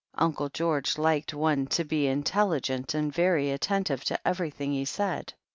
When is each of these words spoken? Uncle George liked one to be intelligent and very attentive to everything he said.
Uncle 0.15 0.49
George 0.49 0.97
liked 0.97 1.31
one 1.31 1.67
to 1.67 1.83
be 1.83 2.07
intelligent 2.07 2.95
and 2.95 3.13
very 3.13 3.51
attentive 3.51 4.03
to 4.03 4.19
everything 4.27 4.71
he 4.71 4.83
said. 4.83 5.31